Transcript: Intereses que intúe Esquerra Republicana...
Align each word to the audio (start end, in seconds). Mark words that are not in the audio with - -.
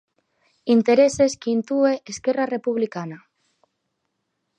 Intereses 0.75 1.31
que 1.41 1.49
intúe 1.57 1.93
Esquerra 2.11 2.45
Republicana... 2.55 3.17